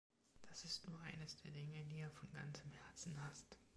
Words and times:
Das 0.49 0.63
ist 0.65 0.89
nur 0.89 0.99
eines 1.01 1.37
der 1.43 1.51
Dinge, 1.51 1.85
die 1.85 1.99
er 1.99 2.09
von 2.09 2.31
ganzem 2.31 2.71
Herzen 2.71 3.15
hasst. 3.23 3.59